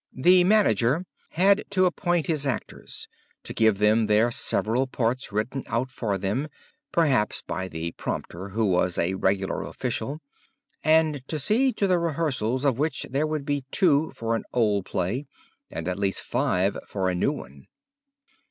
The 0.15 0.43
manager 0.45 1.05
had 1.29 1.63
to 1.69 1.85
appoint 1.85 2.25
his 2.25 2.47
actors, 2.47 3.07
to 3.43 3.53
give 3.53 3.77
them 3.77 4.07
their 4.07 4.31
several 4.31 4.87
parts 4.87 5.31
written 5.31 5.63
out 5.67 5.91
for 5.91 6.17
them 6.17 6.47
(perhaps 6.91 7.43
by 7.43 7.67
the 7.67 7.91
prompter, 7.91 8.49
who 8.49 8.65
was 8.65 8.97
a 8.97 9.13
regular 9.13 9.61
official), 9.61 10.19
and 10.83 11.21
to 11.27 11.37
see 11.37 11.71
to 11.73 11.85
the 11.85 11.99
rehearsals, 11.99 12.65
of 12.65 12.79
which 12.79 13.05
there 13.11 13.27
would 13.27 13.45
be 13.45 13.63
two 13.69 14.11
for 14.15 14.35
an 14.35 14.43
old 14.53 14.85
play 14.87 15.27
and 15.69 15.87
at 15.87 15.99
least 15.99 16.21
five 16.23 16.79
for 16.87 17.07
a 17.07 17.13
new 17.13 17.31
one. 17.31 17.67